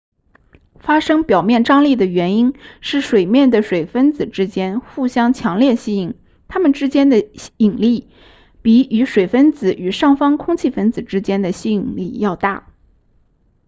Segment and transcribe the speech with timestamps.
[0.79, 6.15] 发生表面张力的原因是水面的水分子之间互相强烈吸引
[6.47, 7.23] 它们之间的
[7.57, 8.09] 引力
[8.63, 12.67] 比与水分子与上方空气分子之间的吸引力要大